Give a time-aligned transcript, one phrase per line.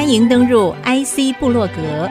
[0.00, 2.10] 欢迎登入 IC 部落格，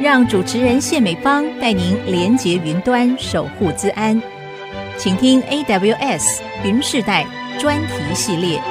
[0.00, 4.22] 让主持人谢美芳带您连接云端，守护资安。
[4.96, 7.26] 请听 AWS 云世代
[7.58, 8.62] 专题系列。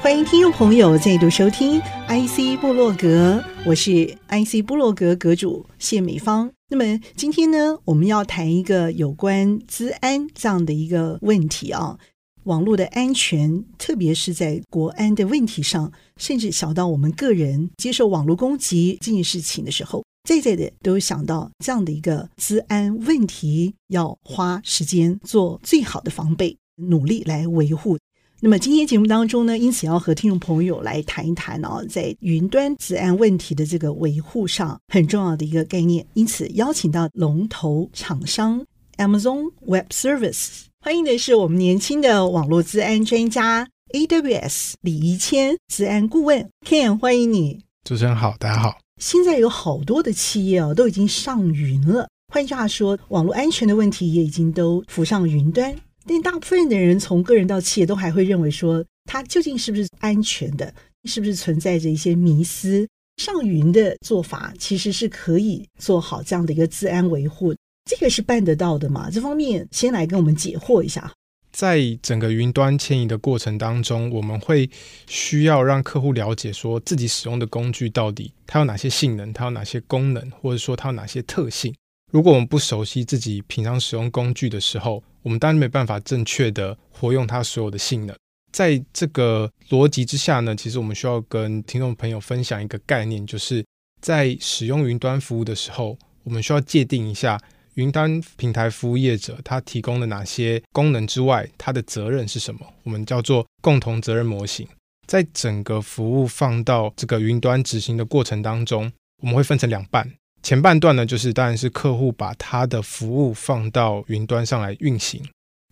[0.00, 6.50] 欢迎听众朋友再度收听 IC 部落格，我是 IC 部落格阁主谢美芳。
[6.70, 11.98] 那么今天呢，我们要谈一个有关资安这样的一个问题啊。
[12.44, 27.98] 网络的安全，特别是在国安的问题上，甚至小到我们个人接受网络攻击这件事情的时候，在在的都想到这样的一个资安问题，要花时间做最好的防备，努力来维护。
[28.40, 36.06] 那么今天节目当中呢，因此要和听众朋友来谈一谈哦，在云端资安问题的这个维护上很重要的一个概念。
[36.12, 38.62] 因此邀请到龙头厂商
[38.98, 40.64] Amazon Web Service。
[40.84, 47.62] 欢迎的是我们年轻的网络治安专家 AWS 李怡谦治安顾问 Ken，欢迎你。
[47.84, 48.76] 主持人好，大家好。
[49.00, 52.06] 现在有好多的企业哦，都已经上云了。
[52.30, 55.74] 换句话说，网络安全的问题也已经都浮上云端。
[56.04, 60.74] 但大部分的人从个人到企业都还会认为说，它究竟是不是安全的？
[61.04, 62.86] 是不是存在着一些迷思？
[63.16, 67.54] 上云的做法其实是可以做好这样的一个治安维护。
[67.84, 69.10] 这个是办得到的吗？
[69.10, 71.12] 这方面先来跟我们解惑一下。
[71.52, 74.68] 在整个云端迁移的过程当中，我们会
[75.06, 81.72] 需要让客户了解说自己使用的工具到底它有哪些性能，它有哪些功能，或者说它有哪些特性。
[82.10, 88.16] 如果我们不熟悉自己平常使用工具的时候，我们当然没办法正确的活用它所有的性能。
[88.50, 93.64] 在这个逻辑之下呢，其实我们需要跟听众朋友分享一个概念，就是
[94.00, 97.40] 在使用云端服务的时候，我们需要界定一下。
[97.74, 102.60] 云端平台服务业者，他提供了哪些功能之外，他的责任是什么？
[102.84, 104.66] 我们叫做共同责任模型。
[105.06, 108.92] 在整个服务放到这个云端执行的过程当中，
[109.22, 110.08] 我们会分成两半。
[110.42, 115.22] 前半段呢，就是当然是客户把他的服务放到云端上来运行。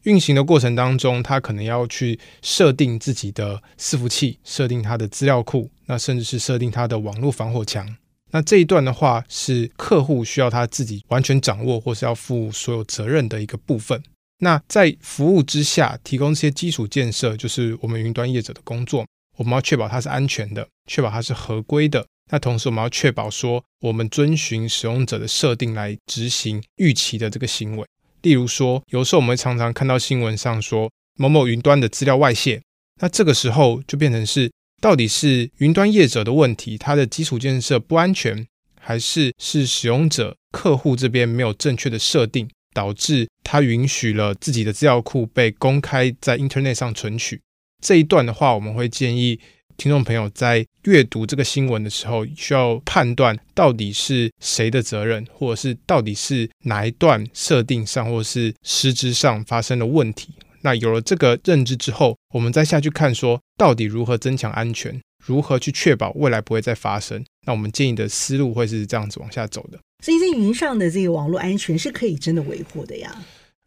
[0.02, 7.96] 运行的过程当中，他可能要去设定自己的伺服器，设定他的资料库，那甚至是设定他的网络防火墙。
[8.32, 14.02] 那这一段的话，是客户需要他自己完全掌握，或是要负所有责任的一个部分。
[14.38, 19.06] 那在服务之下，提供这些基础建设，就是我们云端业者的工作。
[19.36, 22.06] 我们要确保它是安全的，确保它是合规的。
[22.30, 27.86] 那同时，我们要确保说，我们遵循使用者的设定来执行预期的这个行为。
[28.22, 32.62] 例如说，有时候我们常常看到新闻上说某某云端的资料外泄，
[33.00, 34.50] 那这个时候就变成是。
[34.82, 38.44] 到底是云端业者的问题，它的基础建设不安全，
[38.80, 47.40] 还是是使用者客户这边没有正确的设定，导致他允许了自己的资料库被公开在 Internet 上存取？
[47.80, 49.38] 这一段的话，我们会建议
[49.76, 60.30] 听众朋友在阅读这个新闻的时候，需要判断到底是谁的责任，或者是到底是哪一段设定上，或是实质上发生了问题。
[60.62, 67.24] 那有了这个认知之后，我们再下去看说，到底如何增强安全，如何去确保未来不会再发生。
[67.46, 69.78] 那我们建议的思路会是这样子往下走的。
[70.04, 73.14] 所以在云上的这个网络安全是可以真的维护的呀？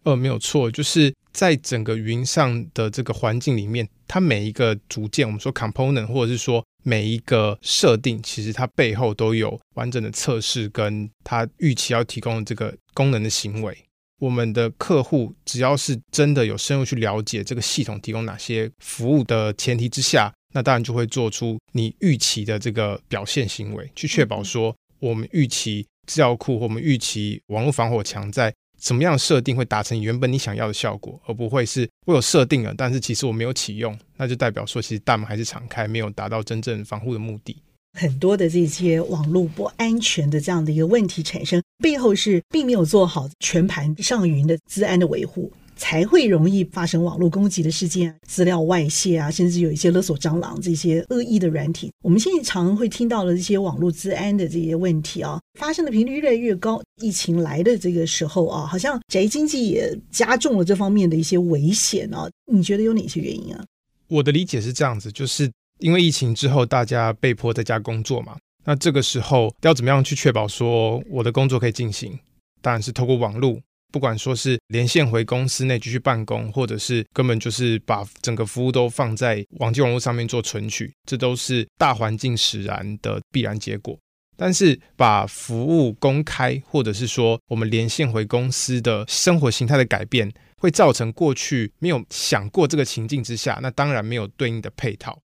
[0.04, 13.76] 呃，没有错，就是在整个云上的这个环境里面，它每一个组件，我们说 component，或者是说每一个设定，其实它背后都有完整的测试，跟它预期要提供的这个功能的行为。
[14.20, 37.58] 我们的客户只要是真的有深入去了解这个系统提供哪些服务的前提之下，那当然就会做出你预期的这个表现行为，去确保说我们预期资料库或我们预期网络防火墙在什么样设定会达成原本你想要的效果，而不会是我有设定了，但是其实我没有启用，那就代表说其实大门还是敞开，没有达到真正防护的目的。
[37.96, 51.90] 很多的这些网络不安全的这样的一个问题产生，背后是并没有做好全盘上云的资安的维护，才会容易发生网络攻击的事件、资料外泄啊，甚至有一些勒索蟑螂这些恶意的软体。
[52.04, 56.82] 我们现在常会听到的这些网络资安的这些问题啊，发生的频率越来越高。
[57.02, 62.30] 疫情来的这个时候啊，好像宅经济也加重了这方面的一些危险啊。
[62.52, 63.64] 你觉得有哪些原因啊？
[64.08, 65.50] 我的理解是这样子，就是。
[65.80, 72.18] 因为疫情之后，大家被迫在家工作嘛，那这个时候要怎么样去确保说我的工作可以进行？
[72.62, 73.60] 当然是透过网络，
[73.92, 83.98] 不管说是连线回公司内继续办公，或者是根本就是把整个服务都放在网际网络上面做存取，这都是大环境使然的必然结果。
[84.38, 95.18] 但是把服务公开，或者是说我们连线回公司的生活形态的改变，会造成过去没有想过这个情境之下，那当然没有对应的配套。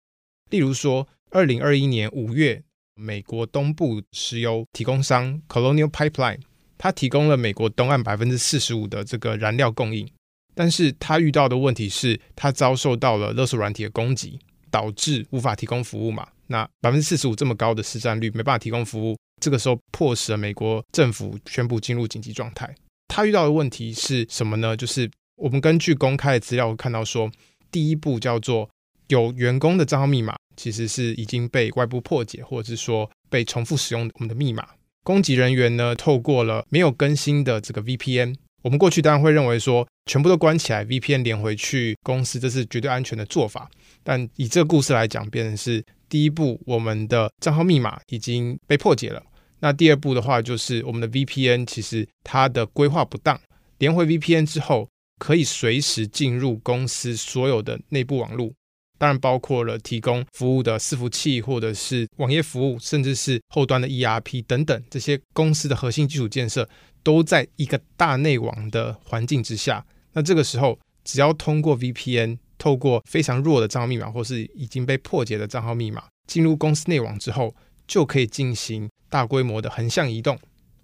[0.50, 2.62] 例如说，二零二一年五月，
[2.94, 6.40] 美国东部石油提供商 Colonial Pipeline，
[6.76, 10.08] 它提供了美国东岸百分之四十五的这个燃料供应，
[10.54, 14.38] 但是它遇到的问题是，它遭受到了勒索软体的攻击，
[14.70, 16.26] 导致无法提供服务嘛。
[16.46, 22.74] 那百分之四十五这么高的市占率，没办法提供服务，这个时候迫使了美国政府宣布进入紧急状态。
[23.06, 24.74] 他遇到的问题是什么呢？
[24.74, 27.30] 就是我们根据公开的资料看到说，
[27.70, 28.70] 第一步叫做
[29.08, 34.66] 有员工的账号密码，其实是已经被外部破解，或者是说被重复使用我们的密码。
[35.04, 38.34] 攻击人员呢，透过了没有更新的这个 VPN。
[38.62, 43.70] 我们过去当然会认为说，全部都关起来，VPN 连回去公司，这是绝对安全的做法。
[44.02, 49.22] 但以这个故事来讲，变成是第一步，我们的账号密码已经被破解了。
[49.60, 53.40] 那第二步的话，就是我们的 VPN 其实它的规划不当，
[53.78, 54.88] 连回 VPN 之后，
[55.18, 58.52] 可以随时进入公司所有的内部网络，
[58.98, 66.68] 当然包括了提供服务的伺服器，或者是网页服务，甚至是后端的 ERP 等等，这些公司的核心基础建设
[67.02, 69.86] 都在一个大内网的环境之下。
[70.12, 77.54] 那这个时候，只要通过 VPN，透过非常弱的账号密码，或是已经被破解的账号密码，进入公司内网之后，
[77.86, 80.36] 就可以进行大规模的横向移动。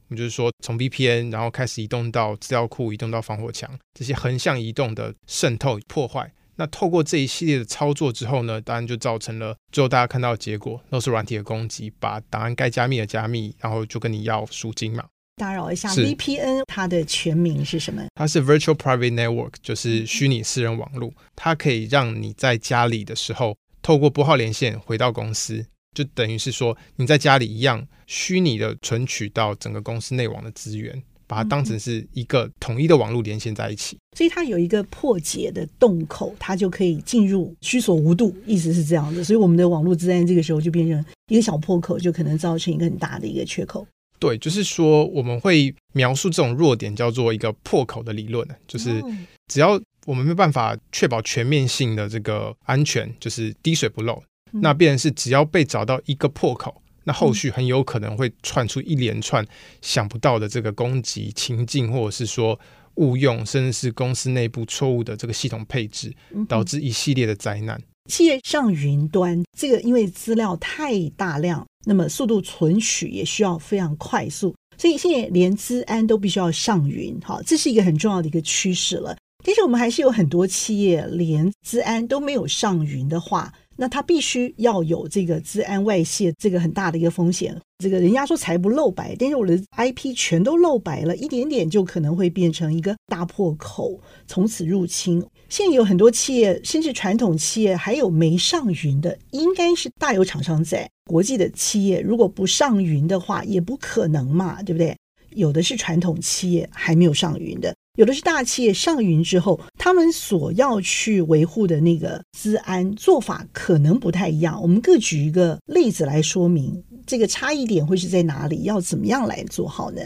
[0.06, 3.69] 我们就是说，从 VPN 然后开始移动到资料库，移动到防火墙，
[3.99, 6.31] 这些横向移动的渗透破坏。
[6.56, 15.05] 那透过这一系列的操作之后呢，当然就造成了最后大家看到的结果，都是软体的攻击，把档案该加密的加密，然后就跟你要赎金嘛。
[15.37, 18.05] 打扰一下，VPN 它的全名是什么？
[18.15, 21.12] 它是 Virtual Private Network，就是虚拟私人网络。
[21.35, 25.67] 它可以让你在家里的时候，透过拨号连线回到公司。
[25.93, 33.99] 就等于是说，你在家里一样虚拟的存取到整个公司内网的资源，把它当成是一个统一的网络连线在一起。
[34.17, 39.25] 所以它有一个破解的洞口，它就可以进入虚索无度，意思是这样的。
[39.25, 43.87] 所以我们的网络治安这个时候就变成一个小破口，就可能造成一个很大的一个缺口。
[44.19, 49.03] 对，就是说我们会描述这种弱点叫做一个破口的理论，就是
[49.49, 54.23] 只要我们没有办法确保全面性的这个安全，就是滴水不漏。
[54.53, 59.47] 那必然是只要被找到一个破口，那后续很有可能会串出一连串
[59.81, 62.59] 想不到的这个攻击情境，或者是说
[62.97, 66.15] 误用，甚至是公司内部错误的这个系统配置，
[66.49, 67.81] 导致一系列的灾难。
[68.11, 79.17] 企业上云端这个因为资料太大量，那么速度存取也需要非常快速，所以现在连资安都必须要上云，好，这是一个很重要的一个趋势了。
[79.43, 83.53] 但是我们还是有很多企业连资安都没有上云的话。
[83.76, 87.56] 那他必须要有这个资安外泄，这个很大的一个风险。
[87.79, 95.23] 这个人家说财不露白，但是我的 IP 全都露白了，一点点就可能会变成一个大破口，从此入侵。
[95.49, 100.88] 现在有很多企业，甚至传统企业还有没上云的，应该是大有厂商在。
[101.05, 104.97] 国际的企业如果不上云的话，也不可能嘛，对不对？
[105.31, 107.75] 有的是传统企业还没有上云的。
[107.96, 114.61] 有的是大企业上云之后，他们所要去维护的那个资安做法可能不太一样。
[114.61, 120.00] 我们各举一个例子来说明这个差异点会是在哪里，要怎么样来做好呢？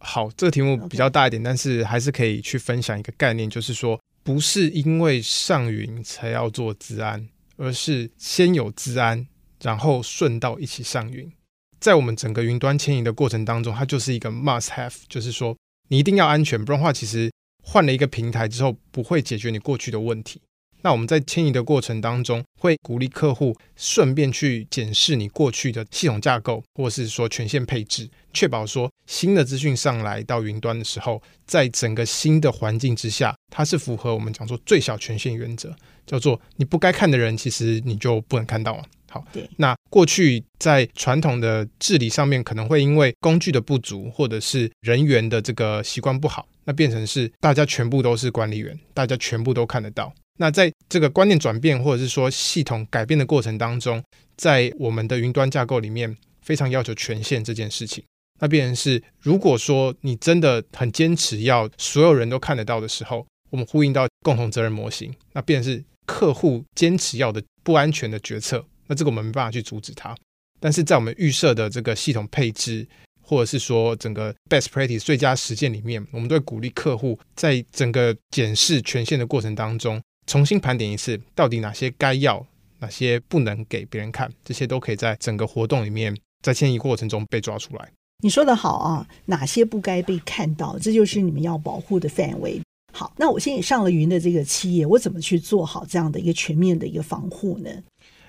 [0.00, 7.24] 好，这个题目比较大一点，但是还是可以去分享一个概念，就是说，不是因为上云才要做资安，
[7.56, 9.24] 而是先有资安，
[9.62, 11.30] 然后顺道一起上云。
[11.78, 15.56] 在我们整个云端迁移的过程当中，它就是一个 must have，就是说。
[15.88, 17.30] 你一定要安全，不然的话，其实
[17.64, 20.40] 换了一个平台之后，不会解决你过去的问题。
[20.82, 35.74] 那我们在迁移的过程当中，会鼓励客户顺便去检视你过去的系统架构，或是说权限配置，确保说新的资讯上来到云端的时候，在整个新的环境之下，它是符合我们讲说最小权限原则，
[36.06, 38.84] 叫做你不该看的人，其实你就不能看到啊。
[39.10, 39.48] 好，对。
[39.56, 50.12] 那过去在传统的治理上面，可能会因为工具的不足，或者是人员的这个习惯不好，那变成是大家全部都是管理员，大家全部都看得到。
[50.40, 54.02] 那在这个观念转变，或者是说系统改变的过程当中，
[54.36, 58.04] 在我们的云端架构里面，非常要求权限这件事情。
[58.40, 68.64] 那变成是，如果说你真的很坚持要所有人都看得到的时候，我们呼应到共同责任模型，那变成是客户坚持要的不安全的决策。
[68.88, 70.16] 那这个我们没办法去阻止它，
[70.58, 72.84] 但是在我们预设的这个系统配置，
[73.20, 82.44] 或者是说整个 best practice 最佳实践里面，我们都会鼓励客户在整个检视权限的过程当中，重新盘点一次，到底哪些该要，
[82.78, 87.92] 哪些不能给别人看，这些都可以在整个活动里面，在迁移过程中被抓出来。
[88.20, 92.60] 你说的好啊，哪些不该被看到，这就是你们要保护的范围。
[92.94, 97.70] 好，那我现在上了云的这个企业，我怎么去做好这样的一个全面的一个防护呢？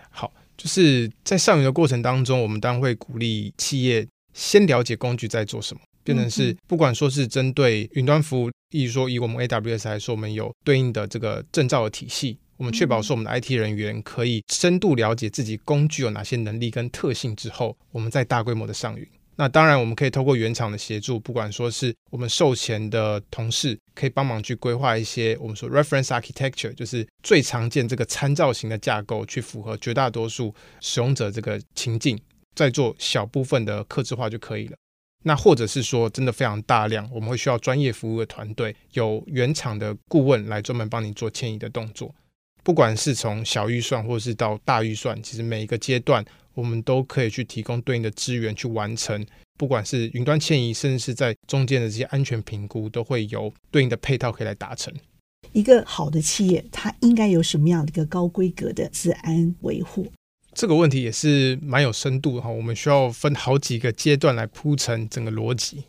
[0.10, 0.32] 好。
[0.60, 19.08] 就是在上云的过程当中，我们当然会鼓励企业先了解工具在做什么，变成是不管说是针对云端服务，例如说以我们 AWS 来说，我们有对应的这个证照的体系，我们确保说我们的 IT 人员可以深度了解自己工具有哪些能力跟特性之后，我们再大规模的上云。
[19.39, 32.19] 那当然，我们可以透过原厂的协助，不管说是我们售前的同事，可以帮忙去规划一些我们说 reference architecture，就是最常见这个参照型的架构，去符合绝大多数使用者这个情境，
[32.53, 34.75] 再做小部分的客制化就可以了。
[35.24, 42.13] 那或者是说，真的非常大量，我们会需要专业服务的团队，有原厂的顾问来专门帮你做迁移的动作。
[42.62, 46.25] 不管是从小预算，或是到大预算，其实每一个阶段。
[46.60, 49.25] 我们都可以去提供对应的资源去完成，
[49.58, 54.94] 不管是云端迁移，甚至是在中间的这些安全评估，都会有对应的配套可以来达成。
[55.54, 60.12] 一个好的企业，它应该有什么样的一个高规格的治安维护？
[60.54, 62.50] 这个问题也是蛮有深度的哈。
[62.50, 65.86] 我们需要分好几个阶段来铺陈整个逻辑。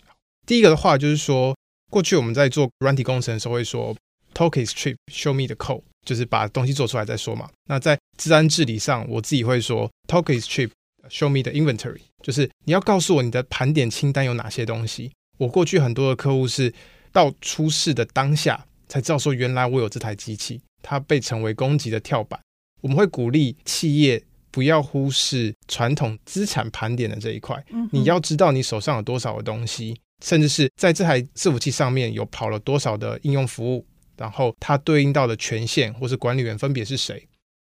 [0.46, 1.56] 第一个的话，就是说，
[1.90, 3.96] 过去我们在做软体工程的时候会说
[4.34, 5.82] ，Talk is trip show me the code。
[6.06, 7.48] 就是把东西做出来再说嘛。
[7.66, 10.70] 那在治安治理上，我自己会说，Talk is cheap,
[11.08, 12.00] show me the inventory。
[12.22, 15.10] 就是你要告诉我你的盘点清单有哪些东西。
[15.38, 16.72] 我过去很多的客户是
[17.12, 22.38] 到出事的当下才知道说，原来我有这台机器，它被成为攻击的跳板。
[22.82, 27.62] 我们会鼓励企业不要忽视传统资产盘点的这一块。
[27.92, 33.86] 你要知道你手上有多少的东西，甚至是在这台伺服器上面有跑了多少的应用服务。
[34.20, 37.26] 然后它对应到的权限或是管理员分别是谁？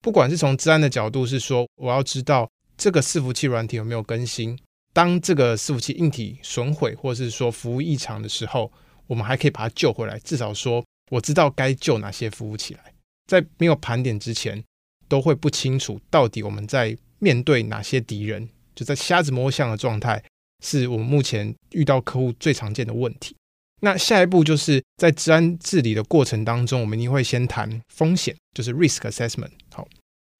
[0.02, 4.60] 不管是从治安的角度，是说我要知道这个伺服器软体有没有更新。
[4.92, 8.70] 当这个伺服器硬体损毁或是说服务异常的时候，
[9.08, 10.20] 我们还可以把它救回来。
[10.20, 12.94] 至少说我知道该救哪些服务起来。
[13.26, 14.62] 在没有盘点之前，
[15.08, 18.50] 都会不清楚到底我们在面对哪些敌人。
[18.76, 20.22] 就在瞎子摸象的状态，
[20.62, 23.34] 是我们目前遇到客户最常见的问题。
[23.84, 29.52] 那下一步就是在治安治理的过程当中，我们一定会先谈风险，就是 risk assessment。
[29.74, 29.86] 好，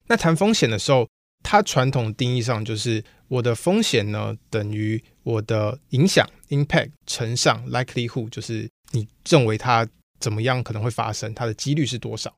[0.08, 1.06] 那谈风险的时候，
[1.42, 9.86] 它传统定义上就是我的风险呢等于我的影响 impact 乘上 likelihood，就是你认为它
[10.18, 12.34] 怎么样可能会发生，它的几率是多少。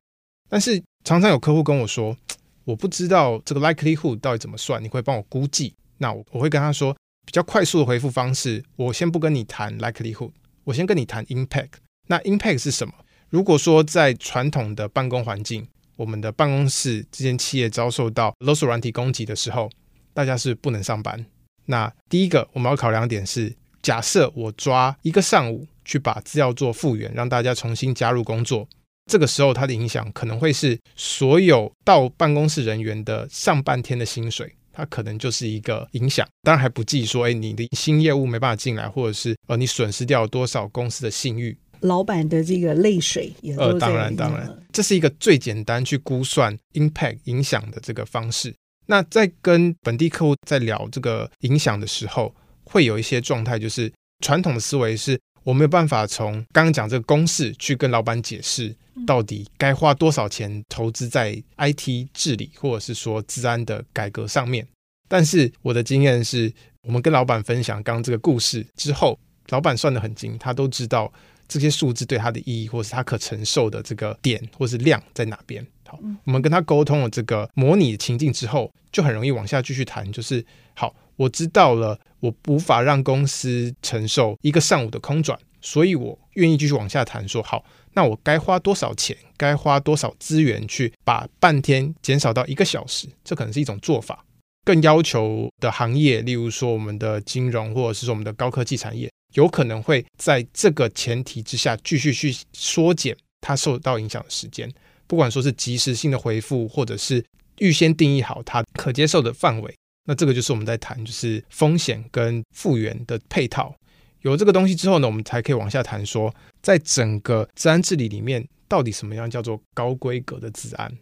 [0.49, 2.17] 但是常常有客户跟我说，
[2.65, 5.73] 我不知道这个 likelihood 到底怎么算，你会帮我估计？
[5.99, 6.93] 那我我会跟他说，
[7.25, 10.33] 比较快速的回复方式，我先不跟你谈 likelihood。
[10.67, 11.79] 我先跟你谈 impact。
[12.09, 12.93] 那 impact 是什么？
[13.31, 19.71] 如果说在传统的办公环境，我们的办公室这间企业遭受到勒索软体攻击的时候，
[20.13, 21.25] 大家是不能上班。
[21.67, 28.69] 那第一个我们要考量点是，假设我抓一个上午去把资料做复原，让大家重新加入工作，
[29.09, 34.53] 这个时候它的影响可能会是所有到办公室人员的上半天的薪水。
[34.77, 48.55] 它可能就是一个影响，当然还不计说，哎，你的新业务没办法进来，或者是呃，你损失掉了多少公司的信誉，老板的这个泪水也呃，当然当然，这是一个最简单去估算 impact 影响的这个方式。
[48.85, 53.91] 那在跟本地客户在聊这个影响的时候，会有一些状态，就是
[54.23, 58.75] 传统的思维是我没有办法从刚刚讲这个公式去跟老板解释。
[59.07, 64.67] 到底该花多少钱投资在 IT 治理，或者是说治安的改革上面？
[65.07, 66.51] 但是我的经验是，
[66.83, 69.19] 我们跟老板分享刚刚这个故事之后，
[69.51, 71.13] 老板算得很精，他都知道
[71.47, 75.65] 这些数字对他的意义，或是他可承受的这个点或是量在哪边。
[75.87, 87.65] 好，我们跟他沟通了这个模拟情境之后，就很容易往下继续谈，就是好，我知道了，我无法让公司承受一个上午的空转，所以我愿意继续往下谈，说好。
[87.95, 89.17] 那我该花多少钱？
[89.39, 93.09] 该花多少资源去把半天减少到一个小时？
[93.25, 94.25] 这可能是一种做法。
[94.65, 104.71] 更要求的行业，例如说我们的金融，或者是说我们的高科技产业，有可能会在这个前提之下继续去缩减它受到影响的时间。
[105.07, 107.25] 不管说是及时性的回复，或者是
[107.59, 109.75] 预先定义好它可接受的范围。
[110.07, 113.75] 那这个就是我们在谈，就是风险跟复原的配套。
[114.23, 120.93] 有这个东西之后呢，我们才可以往下谈说，在整个治安治理里面，到底什么样叫做高规格的治安？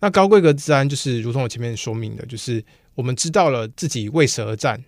[0.00, 2.62] 那高规格治安就是如同我前面说明的，就是
[2.94, 4.82] 我们知道了自己为谁而战、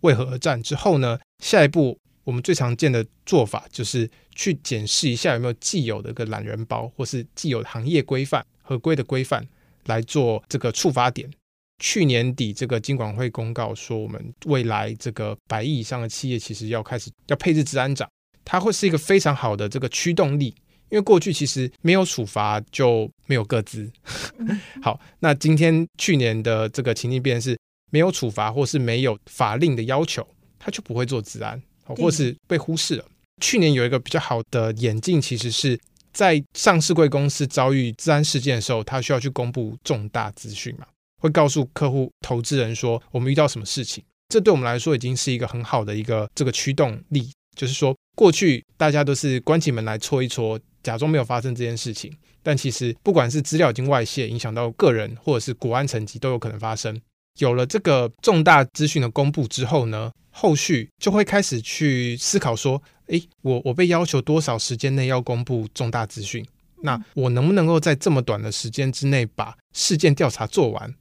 [0.00, 9.46] 为何而战之后呢，下一步我们最常见的做法就是去检视一下有没有既有的个懒人包，或是既有行业规范、合规的规范
[9.84, 11.30] 来做这个触发点。
[11.78, 18.08] 去年底，这个金管会公告说，我们未来这个百亿以上的企业，其实要开始要配置治安长，
[18.44, 20.54] 它会是一个非常好的这个驱动力。
[20.90, 23.90] 因因为过去其实没有处罚就没有各自。
[24.80, 27.58] 好，那今天去年的这个情境变是
[27.90, 30.24] 没有处罚或是没有法令的要求，
[30.56, 33.04] 他就不会做治安，或是被忽视了。
[33.42, 35.76] 去年有一个比较好的演进，其实是
[36.12, 40.86] 在上市贵公司遭遇治安事件的时候，他需要去公布重大资讯嘛，
[41.24, 44.04] 会告诉客户、投资人说我们遇到什么事情。
[44.28, 57.00] 这对我们来说已经是一个很好的一个这个驱动力，就是说过去大家都是关起门来搓一搓，假装没有发生这件事情，但其实不管是资料已经外泄，影响到个人或者是国安层级都有可能发生。
[57.38, 66.44] 有了这个重大资讯的公布之后呢，后续就会开始去思考说，诶，我我被要求多少时间内要公布重大资讯？
[66.82, 70.94] 那我能不能够在这么短的时间之内把事件调查做完？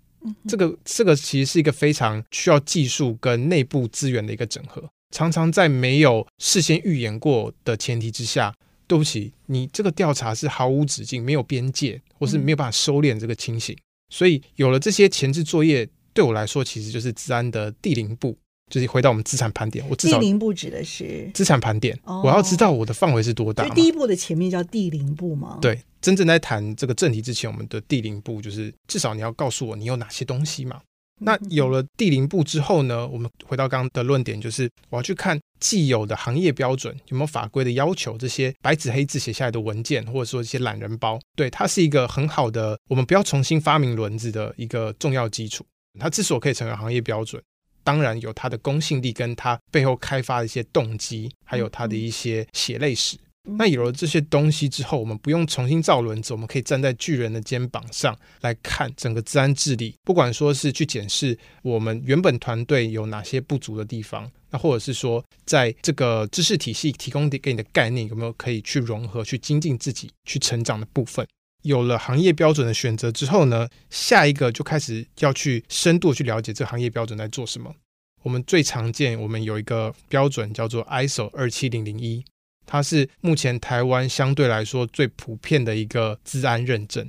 [0.48, 8.54] 这个这个其实是一个非常需要技术跟内部资源的一个整合，常常在没有事先预演过的前提之下，
[8.88, 13.78] 对不起，你这个调查是毫无止境、没有边界，或是没有办法收敛这个情形。
[14.10, 15.90] 所以有了这些前置作业。
[16.16, 18.38] 对我来说，其实就是治安的第零步，
[18.74, 19.86] 就是回到我们资产盘点。
[19.88, 23.70] 我至少第零步指的是资产盘点，我要知道我的范围是多大。
[23.70, 25.60] 第一步的前面叫地零步吗？
[25.62, 30.82] 对，真正在谈这个正题之前，我们的地零步就是至少你要告诉我你有哪些东西嘛。
[31.22, 45.64] 那有了第零步之后呢，我们回到刚刚的论点，就是我要去看既有的行业标准有没有法规的要求，这些白纸黑字写下来的文件，或者说一些懒人包，对，它是一个很好的，我们不要重新发明轮子的一个重要基础。
[46.00, 47.40] 它之所以可以成为行业标准，
[47.84, 53.18] 当然有它的公信力，跟它背后开发的一些动机，还有它的一些血泪史。
[53.58, 59.94] 那有了这些东西之后，我们不用重新造轮子，我们可以站在巨人的肩膀上来看整个治安治理。
[60.04, 71.28] 不管说是去检视我们原本团队有哪些不足的地方，那或者是说在这个知识体系提供给你的概念有没有可以去融合、去精进自己、去成长的部分。
[71.64, 77.74] 有了行业标准的选择之后呢，下一个就开始要去深度去了解这行业标准在做什么。
[78.22, 82.24] 我们最常见，我们有一个标准叫做 ISO 二七零零一，
[82.66, 87.06] 它是目前台湾相对来说最普遍的一个资安认证。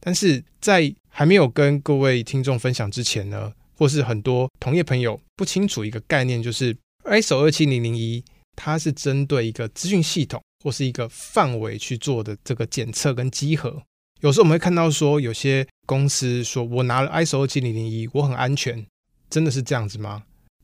[0.00, 13.82] 但是在还没有跟各位听众分享之前呢，或是很多同业朋友不清楚一个概念，就是 ISO 二七零零一，它是针对一个资讯系统或是一个范围去做的这个检测跟稽核。
[14.20, 18.86] 有时候我们会看到说，有些公司说我拿了 ISO 27001，我很安全，
[19.28, 20.22] 真的是这样子吗？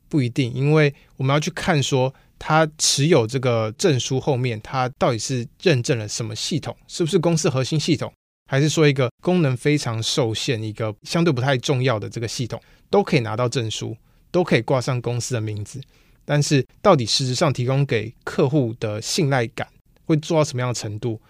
[0.09, 8.13] 不一定，因为我们要去看说，他持有这个证书后面，他到底是认证了什么系统，是不是公司核心系统，
[8.51, 13.97] 还是说一个功能非常受限、一个相对不太重要的这个系统，都可以拿到证书，
[14.31, 15.79] 都可以挂上公司的名字，
[16.25, 19.69] 但是到底实质上提供给客户的信赖感
[20.07, 21.21] 会做到什么样的程度？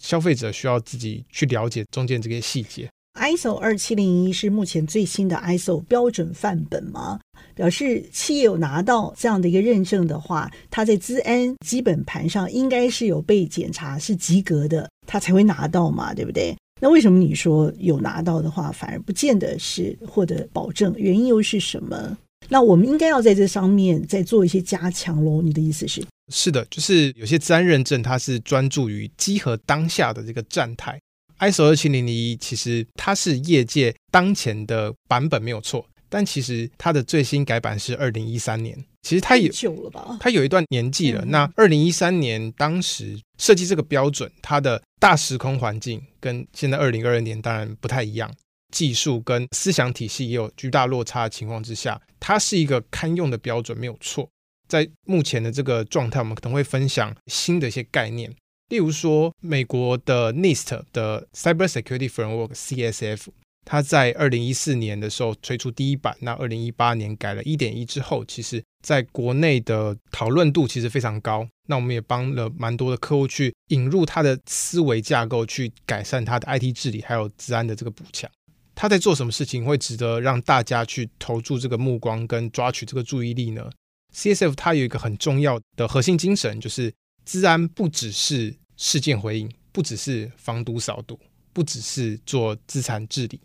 [0.00, 2.88] 消费者需要自己去了解中间这些细节。
[3.20, 7.20] ISO 二七零一是目前最新的 ISO 标准范本吗？
[7.54, 16.56] 表示企业有拿到这样的一个认证的话，它在资安基本盘上应该是有被检查是及格的，它才会拿到嘛，对不对？
[16.80, 20.94] 那为什么你说有拿到的话，反而不见得是获得保证？
[20.96, 22.16] 原因又是什么？
[22.48, 25.42] 那我们应该要在这上面再做一些加强喽？
[25.42, 26.02] 你的意思是？
[26.30, 30.98] 是的，就是有些资安认证，它是专注于集合当下的这个站台。
[31.38, 40.18] ISO 二七零零一其实它是业界当前的版本没有错，但其实它的最新改版是二零一三年，其实它也久了吧？
[40.20, 41.22] 它有一段年纪了。
[41.24, 48.30] 嗯、那二零一三年当时设计这个标准，它的大时空环境跟现在二零二二年当然不太一样，
[48.70, 54.28] 技术跟思想体系也有巨大落差的情况之下，它是一个堪用的标准没有错。
[54.70, 58.32] 在目前的这个状态，我们可能会分享新的一些概念，
[58.68, 63.26] 例如说，美国的 NIST 的 Cyber Security Framework CSF，
[63.66, 71.48] 它在二零一四年的时候推出第一版，那二零一八年改了一点一之后，其实在国内的讨论度其实非常高。
[71.66, 78.30] 那我们也帮了蛮多的客户去引入他的思维架构，去改善他的 IT 治理，还有治安的这个补强。
[78.76, 83.68] 他在做什么事情会值得让大家去投注这个目光跟抓取这个注意力呢
[84.14, 86.92] ？CSF 它有一个很重要的核心精神，就是
[87.24, 91.18] 资安不只是事件回应，不只是防毒扫毒，
[91.52, 93.40] 不只是做资产治理，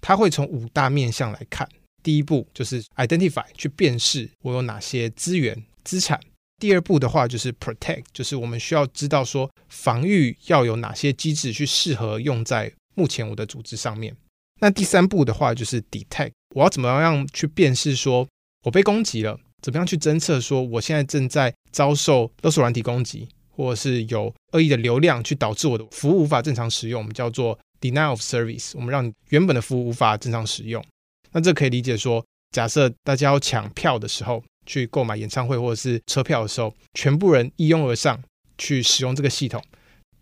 [0.00, 1.68] 它会从五大面向来看。
[2.02, 6.18] 第一步就是 identify 去辨识我有哪些资源资产。
[6.58, 14.14] 第二步的话就是 protect，就是我们需要知道说防御要有哪些机制去适合用在目前我的组织上面。
[14.60, 18.28] 那第三步的话就是 detect，我要怎么样去辨识说
[18.64, 19.38] 我被攻击了。
[19.62, 30.84] 怎么样去侦测说我现在正在遭受勒索软体攻击，或者是有恶意的流量去导致我的服务无法正常使用，我们叫做 denial of service，我们让原本的服务无法正常使用。
[31.32, 38.20] 那这可以理解说，假设大家要抢票的时候，去购买演唱会或者是车票的时候，全部人一拥而上
[38.58, 39.62] 去使用这个系统。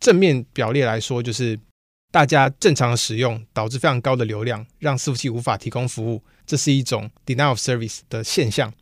[0.01, 1.59] 正面表列来说，就是
[2.13, 8.73] 大家正常的使用导致非常高的流量，让伺服器无法提供服务，这是一种 denial of service 的现象。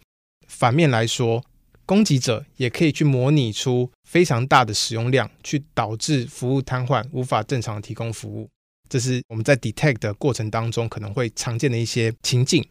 [0.47, 1.45] 反面来说，
[1.85, 8.49] 攻击者也可以去模拟出非常大的使用量，去导致服务瘫痪，无法正常提供服务。
[8.89, 12.65] 这是我们在 detect 的过程当中可能会常见的一些情境。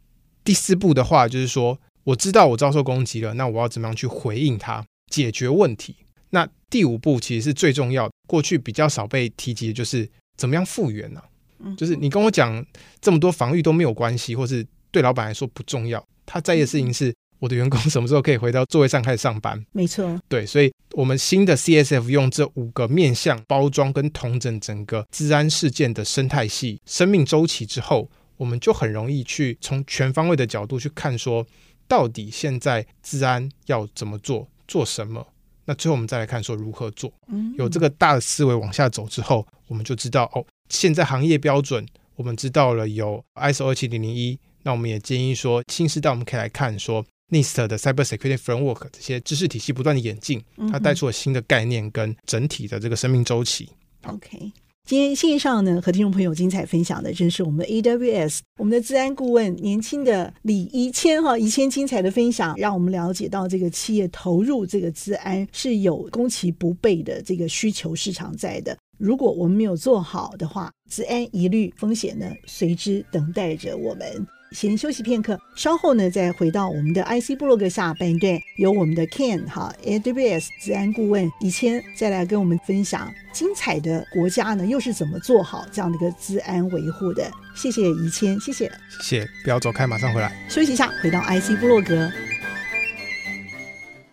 [0.43, 5.95] 第四步的话，就是说我知道我遭受攻击了，那我要怎么样去回应它，解决问题？
[6.29, 11.75] 那第五步其实是最重要的，过去比较少被提及的就是怎么样复原呢、啊？
[11.77, 12.65] 就是你跟我讲
[13.01, 19.63] 这么多防御都没有关系，或是对老板来说不重要，他在意的事情是我的员工什么时候可以回到座位上开始上班。
[19.71, 31.45] 没错，对，所以我们新的 CSF 用这五个面向包装跟统整整个治安事件的生态系生命周期之后，我们就很容易去从全方位的角度去看，说
[31.88, 35.28] 到底现在治安要怎么做，做什么。
[35.65, 37.12] 那最后我们再来看说如何做，
[37.58, 53.69] 有这个大的思维往下走之后，我们就知道哦，现在行业标准我们知道了有 ISO 二七零零一，那我们也建议说新时代我们可以来看说 NIST 的 Cyber Security Framework 这些知识体系不断的演进，它带出了新的概念跟整体的这个生命周期。
[54.05, 54.51] OK。
[54.88, 68.77] 今天线上呢，和听众朋友精彩分享的，正是我们的 AWS，我们的治安顾问年轻的李宜谦哈，宜谦精彩的分享，让我们了解到这个企业投入这个资安是有攻其不备的这个需求市场在的。
[68.99, 74.27] 如果我们没有做好的话，资安疑虑风险呢，随之等待着我们。
[74.55, 87.29] 先休息片刻，稍后呢再回到我们的 IC 部落格下半段，由我们的 Ken 哈 AWS 治安顾问宜谦再来跟我们分享精彩的国家呢又是怎么做好这样的一个治安维护的。
[87.53, 90.33] 谢谢宜谦，谢谢，谢谢，不要走开，马上回来。
[90.49, 92.09] 休息一下，回到 IC 部落格，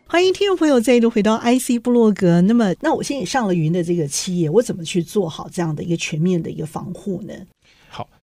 [0.07, 2.41] 欢迎听众朋友再度回到 IC 部落格。
[2.43, 7.33] 那么，那我现在上了云的这个企业，我怎么去做好这样的一个全面的一个防护呢？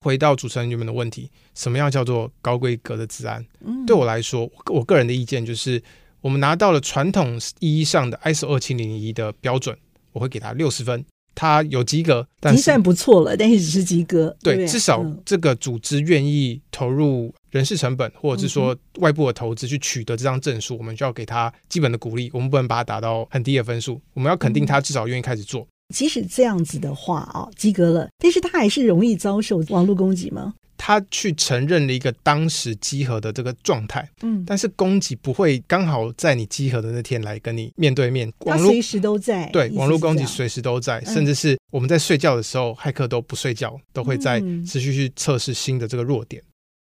[0.06, 3.44] 回到主持人原本的问题，什么样叫做高规格的治安？
[3.84, 5.82] 对我来说，我个人的意见就是，
[6.20, 9.76] 我们拿到了传统意义上的 ISO 二七零零一的标准，
[10.12, 11.04] 我会给他六十分。
[11.34, 14.34] 他有及格，但是算不错了，但是只是及格。
[14.42, 22.30] 对，对，至少这个组织愿意投入人事成本，或者是说外部的投资去取得这张证书，我们就要给他基本的鼓励。
[22.32, 25.66] 我们不能把它打到很低的分数，我们要肯定他至少愿意开始做。
[25.94, 30.54] 即使这样子的话啊，及格了，但是他还是容易遭受网络攻击吗？
[30.78, 46.42] 他去承认了一个当时集合的这个状态，嗯，但是攻击不会刚好在你集合的那天来跟你面对面，网络随时都在，对，网络攻击随时都在，甚至是我们在睡觉的时候，骇客都不睡觉，都会在持续去测试新的这个弱点。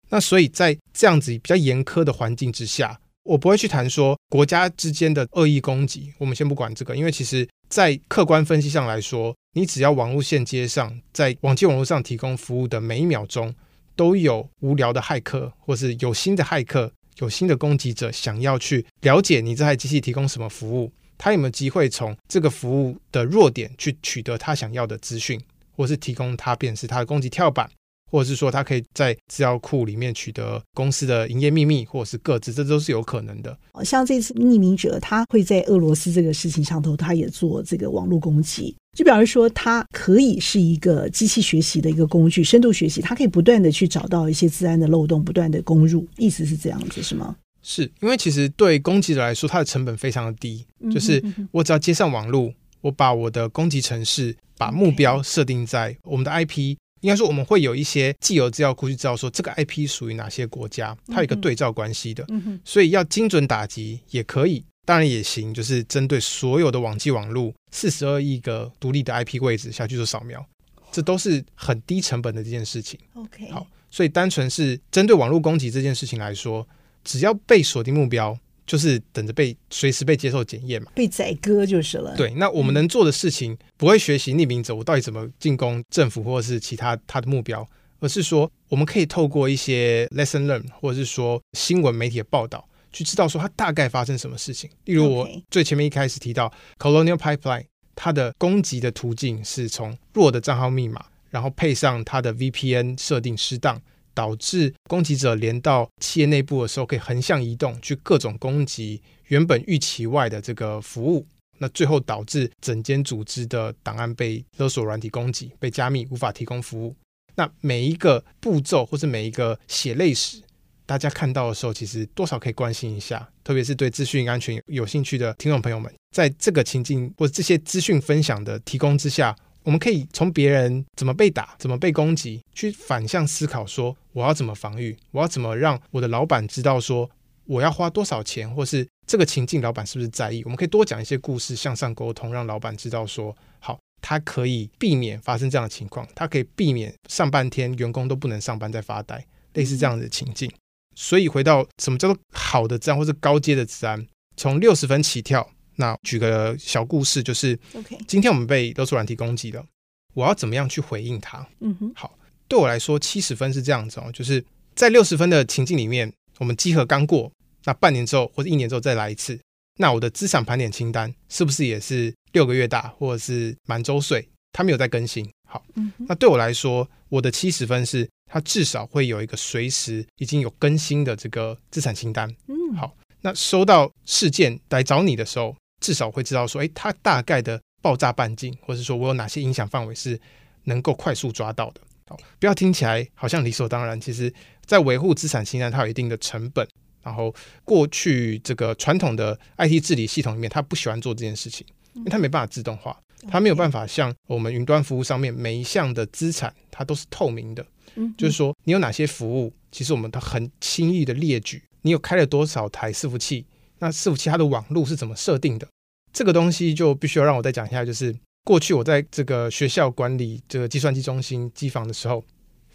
[0.08, 7.48] 那所以在这样子比较严苛的环境之下，我不会去谈说国家之间的恶意攻击，我们先不管这个，因为其实。
[7.68, 13.54] 在客观分析上来说，你只要网络线接上，在网际网络上提供服务的每一秒钟，
[13.96, 25.40] 都有无聊的骇客，或是有新的骇客、有新的攻击者想要去了解你这台机器提供什么服务，他有没有机会从这个服务的弱点去取得他想要的资讯，
[25.74, 27.70] 或是提供他便是他的攻击跳板。
[28.12, 33.58] 或者是说，他可以在资料库里面取得公司的营业秘密，或者是各自，这都是有可能的。
[33.82, 47.34] 像这次匿名者，他会在俄罗斯这个事情上头，他也做这个网络攻击，就表示说，它可以是一个机器学习的一个工具，深度学习，它可以不断的去找到一些自然的漏洞，不断的攻入，意思是这样子，是吗？
[47.62, 56.76] 是因为其实对攻击者来说，它的成本非常的低，就是我只要接上网络，我把我的攻击程式，把目标设定在我们的 IP。
[57.02, 62.24] 应该说，我们会有一些既有资料库去知道说这个 IP 属于哪些国家，它有一个对照关系的。
[62.28, 62.60] 嗯哼。
[62.64, 70.44] 所以要精准打击也可以，当然也行，就是针对所有的网际网路四十二亿个独立的 IP 位置下去做扫描，
[70.90, 72.98] 这都是很低成本的这件事情。
[73.14, 76.66] OK，好，所以单纯是针对网络攻击这件事情来说，
[77.04, 78.38] 只要被锁定目标。
[78.66, 82.16] 就是等着被随时被接受检验嘛，被宰割就是了。
[82.16, 87.68] 对，那我们能做的事情不会学习匿名者我到底怎么进攻政府或者是其他他的目标，
[88.00, 94.70] 而是说我们可以透过一些 lesson learn 或者是说新闻媒体的报道，去知道说它大概发生什么事情。
[94.84, 103.82] 例如我最前面一开始提到 Colonial Pipeline，它的攻击的途径是从弱的账号密码，然后配上它的 VPN 设定失当。
[104.14, 111.26] 导致攻击者连到企业内部的时候，可以横向移动去各种攻击原本预期外的这个服务。
[111.58, 116.94] 那最后导致整间组织的档案被勒索软体攻击，被加密，无法提供服务。
[117.36, 120.42] 那每一个步骤或是每一个血泪史，
[120.84, 137.08] 大家看到的时候，其实多少可以关心一下，特别是对资讯安全有兴趣的听众朋友们，在这个情境或这些资讯分享的提供之下，我们可以从别人怎么被打、怎么被攻击，去反向思考说，我要怎么防御，我要怎么让我的老板知道说，
[137.44, 140.42] 我要花多少钱，或是这个情境老板是不是在意？
[140.44, 150.50] 我们可以多讲一些故事，向上沟通，让老板知道说，好，他可以避免发生这样的情况，他可以避免上半天员工都不能上班在发呆，类似这样的情境。
[150.94, 155.48] 所以回到什么叫做好的治安，或是高阶的治安，从六十分起跳。
[155.82, 159.66] 那举个小故事，就是，OK，今天我们被勒索软体攻击了，
[160.14, 161.44] 我要怎么样去回应它？
[161.58, 162.16] 嗯哼，好，
[162.46, 164.44] 对我来说七十分是这样子哦，就是
[164.76, 167.28] 在六十分的情境里面，我们集合刚过，
[167.64, 169.36] 那半年之后或者一年之后再来一次，
[169.80, 174.28] 那我的资产盘点清单是不是也是六个月大，或者是满周岁？
[174.52, 175.28] 它没有在更新。
[175.48, 175.64] 好，
[176.06, 182.32] 那对我来说，我的七十分是它至少会有一个随时已经有更新的这个资产清单。
[182.46, 185.56] 嗯，好，那收到事件来找你的时候。
[185.82, 190.18] 至少会知道说，诶，它大概的爆炸半径，或者说我有哪些影响范围是
[190.64, 191.80] 能够快速抓到的。
[192.08, 194.00] 好，不要听起来好像理所当然。
[194.00, 194.32] 其实，
[194.64, 196.66] 在维护资产清单，它有一定的成本。
[197.02, 202.96] 然后，过去这个传统的 IT 治理系统里面，它不喜欢做这件事情，因为它没办法自动化，
[203.28, 207.66] 它没有办法像我们云端服务上面每一项的资产，它都是透明的。
[207.96, 211.60] 嗯，就是说，你有哪些服务，其实我们都很轻易的列举。
[211.80, 213.44] 你有开了多少台伺服器？
[213.82, 215.66] 那伺服器它的网路是怎么设定的？
[216.12, 218.14] 这个东西就必须要让我再讲一下，就是
[218.44, 222.24] 过去我在这个学校管理这个计算机中心机房的时候，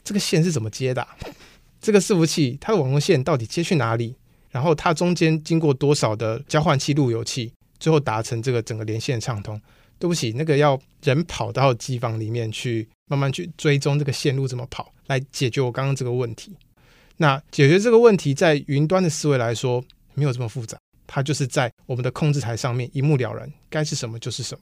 [0.03, 1.07] 这个线是怎么接的？
[1.79, 4.13] 这个伺服器它的网络线到底接去哪里？
[4.51, 9.61] 然后它中间经过多少的交换器、路由器，最后达成这个整个连线畅通？
[9.97, 16.51] 对不起，那个要人跑到机房里面去，慢慢去追踪这个线路怎么跑，来解决我刚刚这个问题。
[17.15, 19.81] 那解决这个问题，在云端的思维来说，
[20.13, 20.77] 没有这么复杂。
[21.07, 24.61] 它就是在我们的控制台上面一目了然，该是什么就是什么。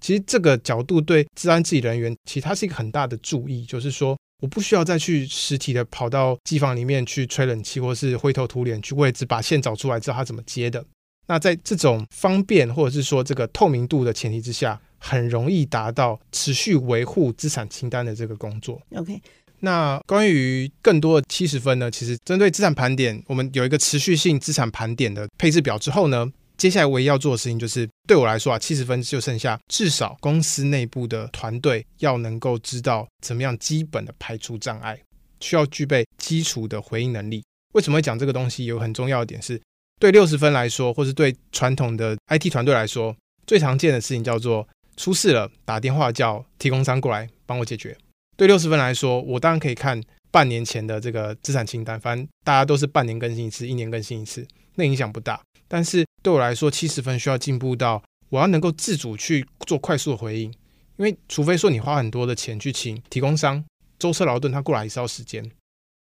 [0.00, 10.84] 其实这个角度对治安治理人员，其实它是一个很大的注意，就是说我不需要再去实体的跑到机房里面去吹冷气，或是灰头土脸去位置把线找出来，知道它怎么接的。
[11.26, 18.82] 那在这种方便或者是说这个透明度的前提之下，很容易达到持续维护资产清单的这个工作。
[18.94, 19.18] OK。
[19.64, 21.90] 那关于更多的七十分呢？
[21.90, 35.00] 其实针对资产盘点，我们有一个持续性资产盘点的配置表之后呢，接下来唯一要做的事情就是，对我来说啊，七十分就剩下至少公司内部的团队要能够知道怎么样基本的排除障碍，
[35.40, 37.42] 需要具备基础的回应能力。
[37.72, 38.66] 为什么会讲这个东西？
[38.66, 39.58] 有很重要的点是，
[39.98, 47.96] 对六十分来说，或是对传统的 IT 团队来说，最常见的事情叫做出事了，打电话叫提供商过来帮我解决。
[48.36, 55.40] 对六十分来说，我当然可以看半年前的这个资产清单，反正大家都是半年更新一次，一年更新一次，那影响不大。
[55.68, 60.50] 但是对我来说，七十分需要进步到我要能够自主去做快速的回应，
[60.96, 63.64] 因为除非说你花很多的钱去请提供商
[63.98, 65.48] 舟车劳顿，他过来也是要时间，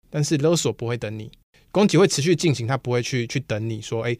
[0.09, 1.31] 但是勒索不会等你，
[1.71, 4.17] 攻击会持续进行，他不会去去等你说，哎，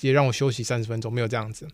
[0.00, 1.68] 也让我休息三十分钟，没有这样子。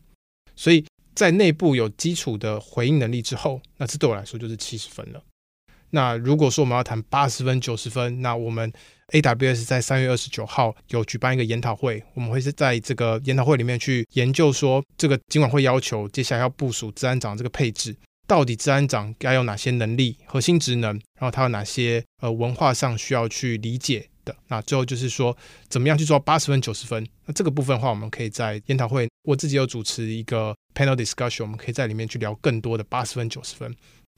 [0.56, 5.22] 所以在内部有基础的回应能力之后，那这对我来说就是七十分了。
[5.94, 8.70] 那如果说我们要谈八十分、九十分，那我们
[9.12, 17.94] AWS 在三月二十九号有举办一个研讨会，我们会是在这个研讨会里面去研究说，这个尽管会要求接下来要部署治安长这个配置，
[18.26, 24.34] 到底治安长该有哪些能力、核心职能，然后他有哪些呃文化上需要去理解的。
[24.48, 25.36] 那最后就是说，
[25.68, 27.06] 怎么样去做八十分、九十分？
[27.26, 33.72] 那这个部分的话，我们可以在研讨会，我自己有主持一个 panel discussion，我们可以在里面去聊更多的八十分、九十分。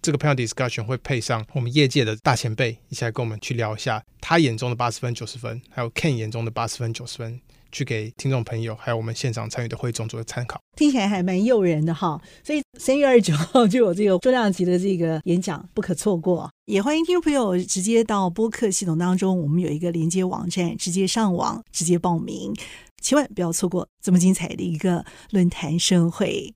[0.06, 7.40] 这个 panel discussion 会配上我们业界的大前辈一起来跟我们去聊一下他眼中的八十分、九十分，还有 Ken 眼中的八十分、九十分，
[7.72, 10.60] 去给听众朋友还有我们现场参与的会众做个参考。
[10.76, 16.48] 听起来还蛮诱人的哈，所以三月二十九号就有这个重量级的这个演讲，不可错过。
[16.66, 22.54] 也欢迎听众朋友直接到播客系统当中，我们有一个连接网站，直接上网直接报名，
[23.02, 26.54] 千万不要错过这么精彩的一个论坛盛会。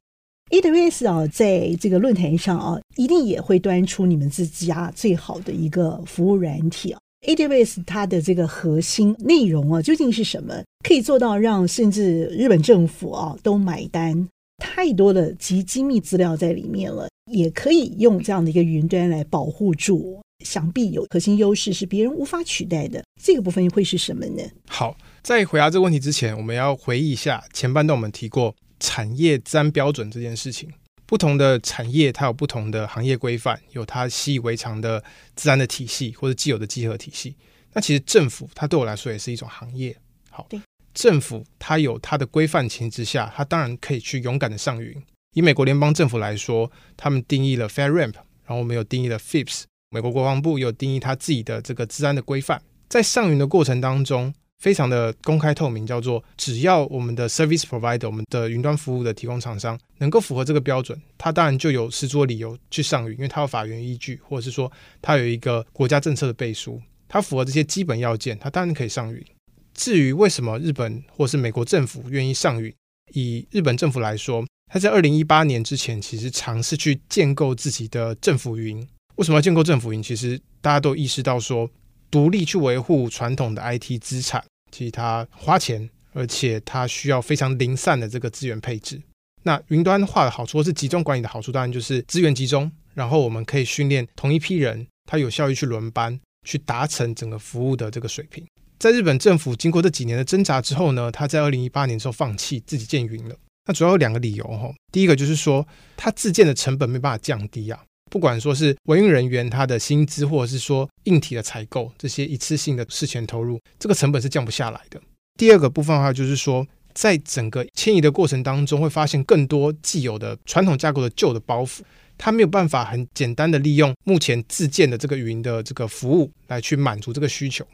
[0.50, 6.98] AWS 啊，在这个论坛上啊，一定也会端出你们自家最好的一个服务软体啊。
[7.26, 10.60] AWS 它的这个核心内容啊，究竟是什么？
[10.84, 14.26] 可以做到让甚至日本政府啊都买单？
[14.58, 20.20] 太多的极机密资料在里面了，也可以用这样的一个云端来保护住。
[20.44, 23.04] 想必有核心优势是别人无法取代的。
[23.22, 24.42] 这个部分会是什么呢？
[24.66, 28.52] 好，在回答这个问题之前，我们要回忆一下前半段我们提过。
[28.80, 30.68] 产业资安标准这件事情。
[31.06, 35.02] 不同的产业它有不同的行业规范，有它习以为常的
[35.34, 37.36] 自然的体系或者既有的集合体系。
[37.72, 39.96] 那其实政府它对我来说也是一种行业。
[40.30, 40.60] 好，对
[40.94, 45.00] 政府它有它的规范情之下，它当然可以去勇敢的上云。
[45.34, 49.62] 以美国联邦政府来说，他们定义了 FairRamp，然后我们有定义了 FIPS。
[49.90, 64.70] 美国国防部有定义它自己的这个治安的规范，在上云的过程当中，非常的公开透明，叫做只要我们的 service provider，我们的云端服务的提供厂商能够符合这个标准，他当然就有十足理由去上云，因为他有法源依据，或者是说
[65.00, 69.24] 他有一个国家政策的背书，他符合这些基本要件，他当然可以上云。
[69.72, 72.70] 至于为什么日本或是美国政府愿意上云，
[73.14, 78.86] 以日本政府来说，他在二零一八年之前其实尝试去建构自己的政府云。
[79.16, 80.02] 为什么要建构政府云？
[80.02, 81.70] 其实大家都意识到说，
[82.10, 89.00] 独立去维护传统的 IT 资产，其实它花钱，而且它需要非常零散的这个资源配置。
[89.42, 98.44] 那云端化的好处，是集中管理的好处，当然就是资源集中，然后我们可以训练同一批人，他有效率去轮班，去达成整个服务的这个水平。
[98.78, 103.36] 在日本政府经过这几年的挣扎之后呢，他在二零一八年的时候放弃自己建云了。
[103.66, 107.84] 那主要有两个理由哈，第一个就是说，他自建的成本没办法降低啊。
[108.10, 115.00] 不管说是维运人员他的薪资，或者是说硬体的采购，这些一次性的事前投入，这个成本是降不下来的。
[115.38, 121.80] 第二个部分的话，就是说在整个迁移的过程当中，会发现更多既有的传统架构的旧的包袱，
[122.18, 127.64] 它没有办法很简单的利用目前自建的这个云的这个服务来去满足这个需求。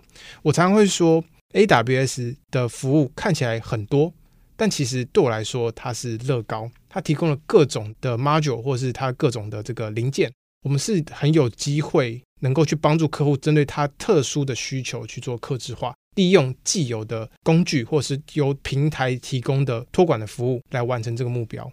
[0.42, 4.12] 我常常会说，AWS 的服务看起来很多。
[4.56, 21.70] 但其实对我来说，它是乐高，它提供了各种的 module 或是它各种的这个零件，我们是很有机会能够去帮助客户针对他特殊的需求去做客制化，利用既有的工具或是由平台提供的托管的服务来完成这个目标。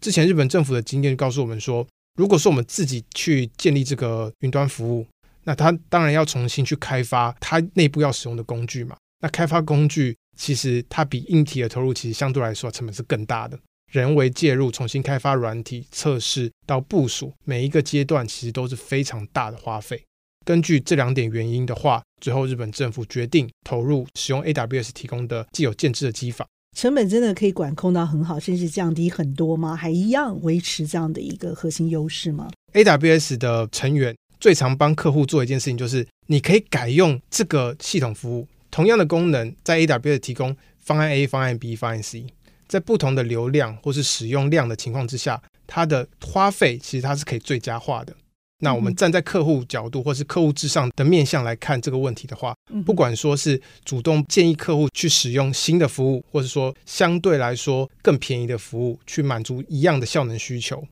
[0.00, 5.04] 之前日本政府的经验告诉我们说，如果说我们自己去建立这个云端服务，
[5.44, 10.16] 那它当然要重新去开发它内部要使用的工具嘛，那开发工具。
[10.36, 13.58] 其实它比硬体的投入其实相对来说成本是更大的，
[13.92, 20.02] 人为介入重新开发软体测试到部署，每一个阶段其实都是非常大的花费。
[20.46, 29.76] 根据这两点原因的话，最后日本政府决定投入使用 AWS 提供的既有建制的机房，成本真的可以管控到很好，甚至降低很多吗？
[29.76, 38.48] 还一样维持这样的一个核心优势吗？AWS 的成员最常帮客户做一件事情，就是你可以改用这个系统服务。
[38.70, 42.26] 同样的功能，在 AWS 提供方案 A、方案 B、方案 C，
[42.68, 48.14] 在不同的流量或是使用量的情况之下，它的花费其实它是可以最佳化的。
[48.60, 60.86] 那我们站在客户角度，或是客户至上的面向来看这个问题的话，不管说是主动建议客户去使用新的服务，或者说相对来说更便宜的服务，去满足一样的效能需求，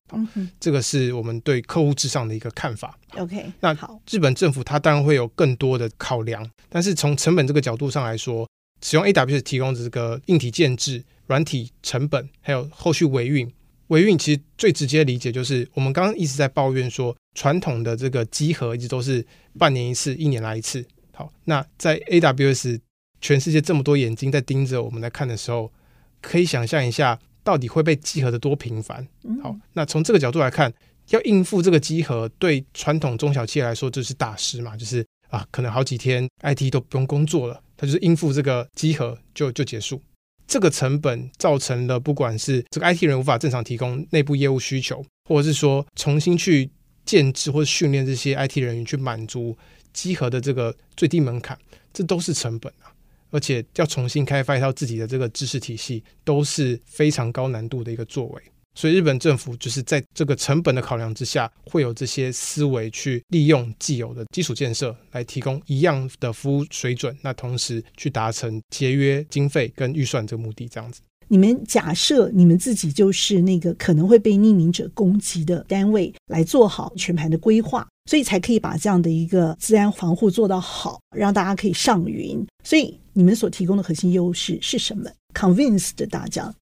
[0.59, 2.99] 这个是我们对客户至上的一个看法。
[3.17, 8.49] OK，那好，日本政府它当然会有更多的考量，但是从成本这个角度上来说，
[8.83, 13.51] 使用 AWS 提供的这个硬体建制、软体成本，还有后续维运。
[13.89, 19.27] 维运其实最直接的理解就是，我们刚刚一直在抱怨说，传统的这个集合一直都是
[19.59, 20.85] 半年一次，一年来一次。
[21.13, 22.81] 好，那在 AWS
[23.21, 25.73] 全世界这么多眼睛在盯着我们来看的时候，
[26.21, 29.07] 可以想象一下，到底会被集合的多频繁。
[29.43, 30.73] 好，那从这个角度来看，
[31.09, 40.01] 要应付这个集合，对传统中小企业来说就是大事嘛，就是啊，可能好几天 IT 都不用工作了，它就是应付这个集合就就结束。
[40.49, 46.71] 这个成本造成了，不管是这个 IT 人无法正常提供内部业务需求，或者是说重新去
[47.05, 49.57] 建制或者训练这些 IT 人员去满足
[49.93, 51.57] 集合的这个最低门槛，
[51.93, 52.91] 这都是成本啊！
[53.31, 58.43] 而且要重新开发一套自己的这个知识体系，都是非常高难度的一个作为。
[58.79, 71.01] 所以日本政府就是在这个成本的考量之下，会有这些思维去利用既有的基础建设来提供一样的服务水准，那同时去达成节约经费跟预算这个目的，这样子。
[71.27, 82.47] 你们假设你们自己就是那个可能会被匿名者攻击的单位，来做好全盘的规划，所以才可以把这样的一个资安防护做到好，让大家可以上云。
[82.63, 86.55] 所以你们所提供的核心优势是什么？Convinced 大家。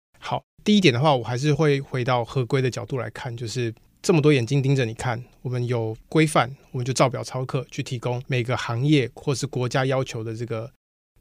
[0.66, 10.68] 第一点的话，我还是会回到合规的角度来看，就是这么多眼睛盯着你看，我们有规范，我们就照表操课去提供每个行业或是国家要求的这个。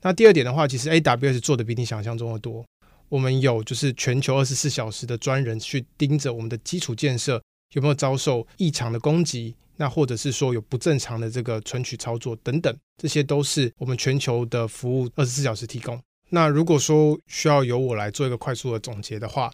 [0.02, 2.66] 那第二点的话，其实 AWS 做的比你想象中的多，
[3.08, 7.40] 我们有就是全球二十四小时的专人去盯着我们的基础建设
[7.74, 16.02] 有没有遭受异常的攻击，那或者是说有不正常的这个存取操作等等，这些都是我们全球的服务二十四小时提供。
[16.36, 19.50] 那如果说需要由我来做一个快速的总结的话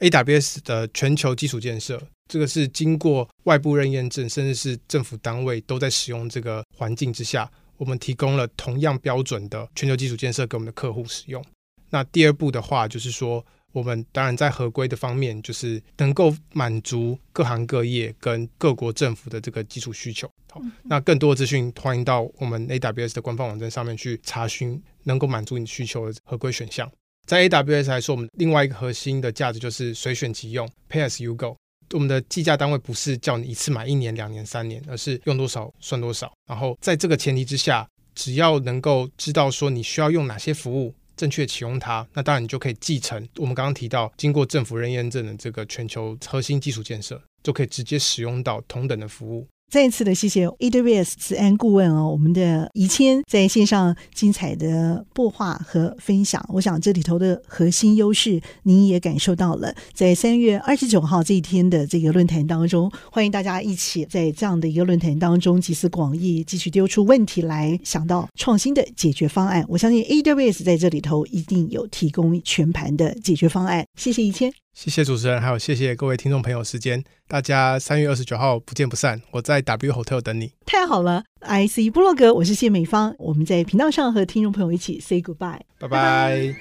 [0.00, 11.40] ，AWS 的全球基础建设，这个是经过外部认验证，甚至是政府单位都在使用这个环境之下，我们提供了同样标准的全球基础建设给我们的客户使用。
[11.90, 20.28] 那第二步的话，就是说，我们当然在合规的方面，就是能够满足各行各业跟各国政府的这个基础需求。
[20.50, 26.90] 好，那更多的资讯，欢迎到我们 AWS 的官方网站上面去查询，能够满足你需求的合规选项。
[27.26, 31.56] 在 AWS 来说，我们另外一个核心的价值就是随选即用，Pay as you go。
[31.92, 36.32] 我们的计价单位不是叫你一次买一年、两年、三年，而是用多少算多少。
[36.48, 49.46] 然后在这个前提之下，只要能够知道说你需要用哪些服务，正确启用它，那当然你就可以继承我们刚刚提到经过政府认验证的这个全球核心基础建设，就可以直接使用到同等的服务。
[49.68, 59.74] 再一次的谢谢 AWS 资安顾问哦，我们的宜谦在线上精彩的播话和分享，我想这里头的核心优势您也感受到了。
[59.92, 69.64] 在三月二十九号这一天的这个论坛当中，欢迎大家一起在这样的一个论坛当中集思广益，继续丢出问题来，想到创新的解决方案。
[69.68, 73.84] 我相信 AWS 在这里头一定有提供全盘的解决方案。
[73.96, 74.65] 谢谢宜谦。
[74.76, 80.52] 谢谢主持人，还有谢谢各位听众朋友时间，大家三月二十九号不见不散，我在 W Hotel 等你。
[80.66, 86.54] 太好了，IC 部落格，我是谢美芳，我们在频道上和听众朋友一起 say goodbye，拜拜。